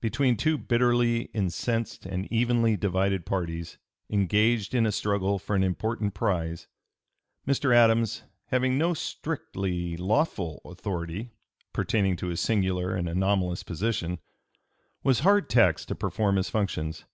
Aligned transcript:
Between 0.00 0.38
two 0.38 0.56
bitterly 0.56 1.24
incensed 1.34 2.06
and 2.06 2.24
evenly 2.32 2.74
divided 2.74 3.26
parties 3.26 3.76
engaged 4.08 4.74
in 4.74 4.86
a 4.86 4.90
struggle 4.90 5.38
for 5.38 5.54
an 5.54 5.62
important 5.62 6.14
prize, 6.14 6.68
Mr. 7.46 7.76
Adams, 7.76 8.22
having 8.46 8.78
no 8.78 8.94
strictly 8.94 9.94
lawful 9.94 10.62
authority 10.64 11.32
pertaining 11.74 12.16
to 12.16 12.30
(p. 12.30 12.34
295) 12.36 12.38
his 12.38 12.40
singular 12.40 12.94
and 12.96 13.10
anomalous 13.10 13.62
position, 13.62 14.20
was 15.04 15.20
hard 15.20 15.50
taxed 15.50 15.88
to 15.88 15.94
perform 15.94 16.36
his 16.36 16.48
functions. 16.48 17.04